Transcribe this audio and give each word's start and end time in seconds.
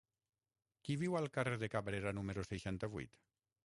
Qui 0.87 0.95
viu 1.03 1.19
al 1.21 1.29
carrer 1.37 1.61
de 1.67 1.71
Cabrera 1.77 2.17
número 2.23 2.49
seixanta-vuit? 2.53 3.19